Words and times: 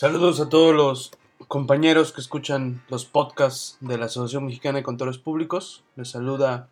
Saludos 0.00 0.40
a 0.40 0.48
todos 0.48 0.74
los 0.74 1.12
compañeros 1.46 2.14
que 2.14 2.22
escuchan 2.22 2.82
los 2.88 3.04
podcasts 3.04 3.76
de 3.80 3.98
la 3.98 4.06
Asociación 4.06 4.46
Mexicana 4.46 4.78
de 4.78 4.82
Contadores 4.82 5.18
Públicos. 5.18 5.84
Les 5.94 6.08
saluda 6.08 6.70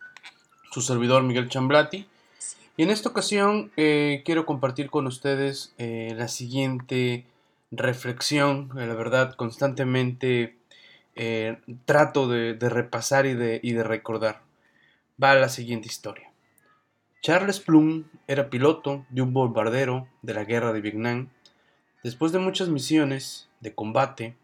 su 0.71 0.81
servidor 0.81 1.21
Miguel 1.21 1.47
Chamblati. 1.47 2.07
Y 2.75 2.81
en 2.81 2.89
esta 2.89 3.09
ocasión 3.09 3.71
eh, 3.77 4.23
quiero 4.25 4.47
compartir 4.47 4.89
con 4.89 5.05
ustedes 5.05 5.75
eh, 5.77 6.15
la 6.17 6.27
siguiente 6.27 7.27
reflexión. 7.69 8.71
Eh, 8.79 8.87
la 8.87 8.95
verdad, 8.95 9.35
constantemente 9.35 10.57
trato 11.85 12.27
de, 12.27 12.57
repasar 12.59 13.27
y 13.27 13.35
de, 13.35 13.59
y 13.61 13.73
de 13.73 13.83
recordar. 13.83 14.41
Va 15.23 15.33
a 15.33 15.35
la 15.35 15.49
siguiente 15.49 15.87
historia. 15.87 16.31
Charles 17.21 17.59
Plum 17.59 18.05
era 18.27 18.49
piloto 18.49 19.05
de 19.11 19.21
un 19.21 19.33
bombardero 19.33 20.07
de 20.23 20.33
la 20.33 20.45
guerra 20.45 20.73
de 20.73 20.81
Vietnam. 20.81 21.29
Después 22.03 22.31
de 22.31 22.39
muchas 22.39 22.69
misiones 22.69 23.49
de 23.59 23.75
combate, 23.75 24.37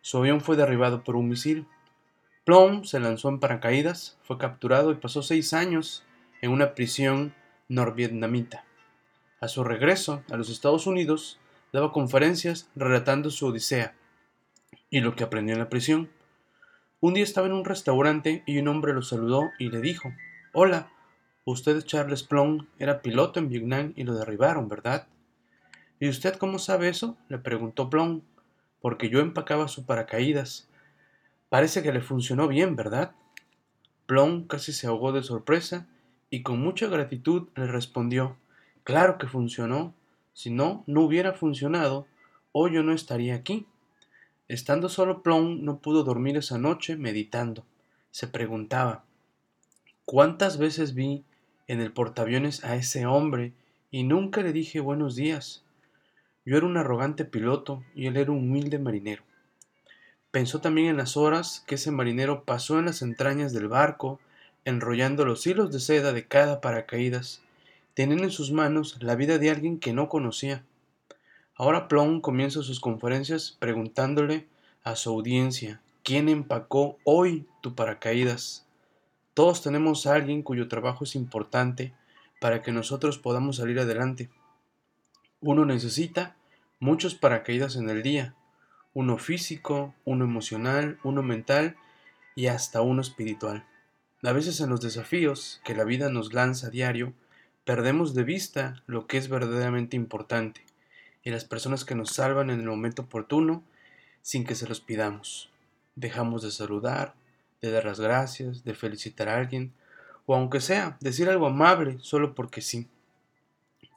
su 0.00 0.18
avión 0.18 0.40
fue 0.40 0.56
derribado 0.56 1.02
por 1.02 1.16
un 1.16 1.28
misil. 1.28 1.66
Plum 2.44 2.84
se 2.84 3.00
lanzó 3.00 3.28
en 3.28 3.40
paracaídas, 3.40 4.16
fue 4.22 4.38
capturado 4.38 4.92
y 4.92 4.94
pasó 4.94 5.22
seis 5.22 5.52
años 5.52 6.04
en 6.40 6.52
una 6.52 6.74
prisión 6.74 7.34
norvietnamita. 7.68 8.64
A 9.40 9.48
su 9.48 9.64
regreso 9.64 10.22
a 10.30 10.36
los 10.36 10.50
Estados 10.50 10.86
Unidos, 10.86 11.40
daba 11.72 11.92
conferencias 11.92 12.68
relatando 12.76 13.30
su 13.30 13.46
odisea 13.46 13.94
y 14.88 15.00
lo 15.00 15.16
que 15.16 15.24
aprendió 15.24 15.54
en 15.54 15.60
la 15.60 15.68
prisión. 15.68 16.10
Un 17.00 17.14
día 17.14 17.24
estaba 17.24 17.46
en 17.46 17.54
un 17.54 17.64
restaurante 17.64 18.42
y 18.46 18.58
un 18.58 18.68
hombre 18.68 18.92
lo 18.92 19.02
saludó 19.02 19.50
y 19.58 19.70
le 19.70 19.80
dijo, 19.80 20.12
Hola, 20.52 20.92
usted 21.44 21.76
es 21.76 21.86
Charles 21.86 22.22
Plum, 22.22 22.66
era 22.78 23.02
piloto 23.02 23.40
en 23.40 23.48
Vietnam 23.48 23.92
y 23.96 24.04
lo 24.04 24.14
derribaron, 24.14 24.68
¿verdad? 24.68 25.08
¿Y 26.00 26.08
usted 26.08 26.36
cómo 26.36 26.58
sabe 26.58 26.88
eso? 26.88 27.18
le 27.28 27.38
preguntó 27.38 27.90
Plum 27.90 28.22
porque 28.80 29.10
yo 29.10 29.20
empacaba 29.20 29.68
su 29.68 29.84
paracaídas. 29.84 30.66
Parece 31.50 31.82
que 31.82 31.92
le 31.92 32.00
funcionó 32.00 32.48
bien, 32.48 32.74
¿verdad? 32.74 33.12
Plum 34.06 34.46
casi 34.46 34.72
se 34.72 34.86
ahogó 34.86 35.12
de 35.12 35.22
sorpresa 35.22 35.86
y 36.30 36.42
con 36.42 36.58
mucha 36.58 36.86
gratitud 36.86 37.48
le 37.54 37.66
respondió 37.66 38.38
Claro 38.82 39.18
que 39.18 39.26
funcionó. 39.26 39.94
Si 40.32 40.50
no, 40.50 40.84
no 40.86 41.02
hubiera 41.02 41.34
funcionado, 41.34 42.06
hoy 42.52 42.72
yo 42.72 42.82
no 42.82 42.94
estaría 42.94 43.34
aquí. 43.34 43.66
Estando 44.48 44.88
solo 44.88 45.22
Plum 45.22 45.64
no 45.64 45.80
pudo 45.80 46.02
dormir 46.02 46.38
esa 46.38 46.56
noche 46.56 46.96
meditando. 46.96 47.66
Se 48.10 48.26
preguntaba 48.26 49.04
¿Cuántas 50.06 50.56
veces 50.56 50.94
vi 50.94 51.24
en 51.68 51.82
el 51.82 51.92
portaaviones 51.92 52.64
a 52.64 52.74
ese 52.74 53.04
hombre 53.04 53.52
y 53.90 54.04
nunca 54.04 54.40
le 54.40 54.54
dije 54.54 54.80
buenos 54.80 55.14
días? 55.14 55.62
Yo 56.44 56.56
era 56.56 56.66
un 56.66 56.76
arrogante 56.76 57.24
piloto 57.24 57.84
y 57.94 58.06
él 58.06 58.16
era 58.16 58.32
un 58.32 58.38
humilde 58.38 58.78
marinero. 58.78 59.22
Pensó 60.30 60.60
también 60.60 60.88
en 60.88 60.96
las 60.96 61.16
horas 61.16 61.64
que 61.66 61.74
ese 61.74 61.90
marinero 61.90 62.44
pasó 62.44 62.78
en 62.78 62.86
las 62.86 63.02
entrañas 63.02 63.52
del 63.52 63.68
barco, 63.68 64.20
enrollando 64.64 65.24
los 65.24 65.46
hilos 65.46 65.72
de 65.72 65.80
seda 65.80 66.12
de 66.12 66.26
cada 66.26 66.60
paracaídas, 66.60 67.42
teniendo 67.94 68.24
en 68.24 68.30
sus 68.30 68.52
manos 68.52 68.96
la 69.02 69.16
vida 69.16 69.38
de 69.38 69.50
alguien 69.50 69.78
que 69.78 69.92
no 69.92 70.08
conocía. 70.08 70.64
Ahora 71.56 71.88
Plum 71.88 72.20
comienza 72.20 72.62
sus 72.62 72.80
conferencias 72.80 73.56
preguntándole 73.58 74.46
a 74.82 74.96
su 74.96 75.10
audiencia 75.10 75.82
¿Quién 76.02 76.30
empacó 76.30 76.98
hoy 77.04 77.46
tu 77.60 77.74
paracaídas? 77.74 78.64
Todos 79.34 79.62
tenemos 79.62 80.06
a 80.06 80.14
alguien 80.14 80.42
cuyo 80.42 80.66
trabajo 80.66 81.04
es 81.04 81.14
importante 81.14 81.92
para 82.40 82.62
que 82.62 82.72
nosotros 82.72 83.18
podamos 83.18 83.56
salir 83.56 83.78
adelante. 83.78 84.30
Uno 85.42 85.64
necesita 85.64 86.36
muchos 86.80 87.14
paracaídas 87.14 87.76
en 87.76 87.88
el 87.88 88.02
día, 88.02 88.34
uno 88.92 89.16
físico, 89.16 89.94
uno 90.04 90.26
emocional, 90.26 90.98
uno 91.02 91.22
mental 91.22 91.76
y 92.34 92.48
hasta 92.48 92.82
uno 92.82 93.00
espiritual. 93.00 93.64
A 94.22 94.32
veces 94.32 94.60
en 94.60 94.68
los 94.68 94.82
desafíos 94.82 95.62
que 95.64 95.74
la 95.74 95.84
vida 95.84 96.10
nos 96.10 96.34
lanza 96.34 96.66
a 96.66 96.70
diario, 96.70 97.14
perdemos 97.64 98.12
de 98.12 98.24
vista 98.24 98.82
lo 98.86 99.06
que 99.06 99.16
es 99.16 99.30
verdaderamente 99.30 99.96
importante 99.96 100.62
y 101.22 101.30
las 101.30 101.46
personas 101.46 101.86
que 101.86 101.94
nos 101.94 102.10
salvan 102.10 102.50
en 102.50 102.60
el 102.60 102.66
momento 102.66 103.02
oportuno 103.02 103.62
sin 104.20 104.44
que 104.44 104.54
se 104.54 104.68
los 104.68 104.82
pidamos. 104.82 105.48
Dejamos 105.96 106.42
de 106.42 106.50
saludar, 106.50 107.14
de 107.62 107.70
dar 107.70 107.86
las 107.86 107.98
gracias, 107.98 108.62
de 108.62 108.74
felicitar 108.74 109.30
a 109.30 109.38
alguien, 109.38 109.72
o 110.26 110.34
aunque 110.34 110.60
sea 110.60 110.98
decir 111.00 111.30
algo 111.30 111.46
amable 111.46 111.96
solo 112.02 112.34
porque 112.34 112.60
sí. 112.60 112.88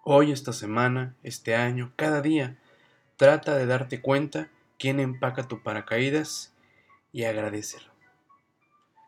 Hoy, 0.06 0.34
esta 0.34 0.52
semana, 0.52 1.16
este 1.24 1.56
año, 1.56 1.94
cada 1.96 2.22
día, 2.22 2.58
trata 3.16 3.56
de 3.56 3.66
darte 3.66 4.02
cuenta 4.02 4.50
quién 4.78 5.00
empaca 5.00 5.48
tu 5.48 5.64
paracaídas 5.64 6.52
y 7.14 7.24
agradecelo. 7.24 7.90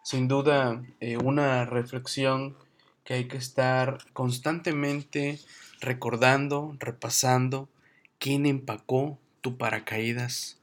Sin 0.04 0.30
duda, 0.30 0.82
eh, 1.02 1.18
una 1.18 1.66
reflexión 1.66 2.56
que 3.04 3.16
hay 3.16 3.28
que 3.28 3.36
estar 3.36 3.98
constantemente 4.14 5.42
recordando, 5.82 6.78
repasando 6.80 7.68
quién 8.18 8.46
empacó 8.46 9.20
tu 9.42 9.58
paracaídas 9.58 10.62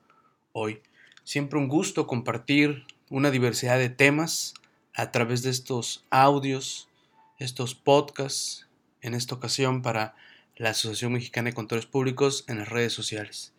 hoy. 0.54 0.80
Siempre 1.24 1.58
un 1.58 1.68
gusto 1.68 2.06
compartir 2.06 2.86
una 3.10 3.30
diversidad 3.30 3.76
de 3.76 3.90
temas 3.90 4.54
a 4.94 5.10
través 5.10 5.42
de 5.42 5.50
estos 5.50 6.06
audios, 6.08 6.88
estos 7.38 7.74
podcasts 7.74 8.66
en 9.02 9.14
esta 9.14 9.34
ocasión 9.34 9.82
para 9.82 10.14
la 10.56 10.70
Asociación 10.70 11.12
Mexicana 11.12 11.50
de 11.50 11.54
Contadores 11.54 11.86
Públicos 11.86 12.44
en 12.48 12.58
las 12.58 12.68
redes 12.68 12.92
sociales. 12.92 13.52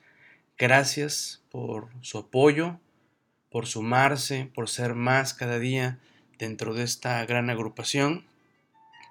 Gracias 0.57 1.41
por 1.51 1.89
su 2.01 2.17
apoyo, 2.17 2.79
por 3.49 3.67
sumarse, 3.67 4.49
por 4.53 4.69
ser 4.69 4.95
más 4.95 5.33
cada 5.33 5.59
día 5.59 5.99
dentro 6.39 6.73
de 6.73 6.83
esta 6.83 7.23
gran 7.25 7.49
agrupación, 7.49 8.25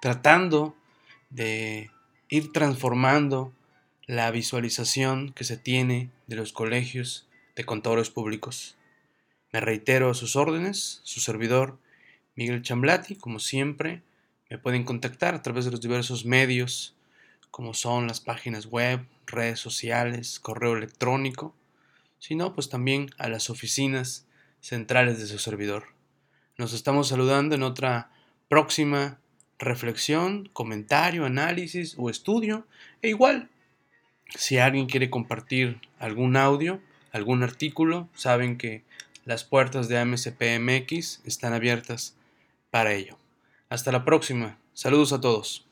tratando 0.01 0.75
de 1.29 1.91
ir 2.29 2.51
transformando 2.51 3.53
la 4.05 4.31
visualización 4.31 5.31
que 5.33 5.43
se 5.43 5.57
tiene 5.57 6.09
de 6.27 6.35
los 6.35 6.51
colegios 6.51 7.27
de 7.55 7.63
contadores 7.63 8.09
públicos. 8.09 8.75
Me 9.51 9.59
reitero 9.59 10.09
a 10.09 10.13
sus 10.13 10.35
órdenes, 10.35 10.99
su 11.03 11.19
servidor 11.19 11.77
Miguel 12.35 12.63
Chamblati, 12.63 13.15
como 13.15 13.39
siempre, 13.39 14.01
me 14.53 14.59
pueden 14.59 14.83
contactar 14.83 15.33
a 15.33 15.41
través 15.41 15.65
de 15.65 15.71
los 15.71 15.81
diversos 15.81 16.25
medios, 16.25 16.93
como 17.49 17.73
son 17.73 18.05
las 18.05 18.19
páginas 18.19 18.67
web, 18.67 19.03
redes 19.25 19.59
sociales, 19.59 20.39
correo 20.39 20.77
electrónico, 20.77 21.55
sino 22.19 22.53
pues 22.53 22.69
también 22.69 23.09
a 23.17 23.29
las 23.29 23.49
oficinas 23.49 24.27
centrales 24.61 25.17
de 25.17 25.25
su 25.25 25.39
servidor. 25.39 25.85
Nos 26.55 26.73
estamos 26.73 27.07
saludando 27.07 27.55
en 27.55 27.63
otra 27.63 28.11
próxima 28.47 29.17
reflexión, 29.57 30.47
comentario, 30.53 31.25
análisis 31.25 31.95
o 31.97 32.11
estudio. 32.11 32.67
E 33.01 33.09
igual, 33.09 33.49
si 34.35 34.59
alguien 34.59 34.85
quiere 34.85 35.09
compartir 35.09 35.81
algún 35.97 36.37
audio, 36.37 36.79
algún 37.11 37.41
artículo, 37.41 38.07
saben 38.13 38.59
que 38.59 38.83
las 39.25 39.45
puertas 39.45 39.87
de 39.87 39.97
AMCPMX 39.97 41.21
están 41.25 41.53
abiertas 41.53 42.15
para 42.69 42.93
ello. 42.93 43.17
Hasta 43.69 43.91
la 43.91 44.05
próxima. 44.05 44.59
Saludos 44.73 45.13
a 45.13 45.21
todos. 45.21 45.67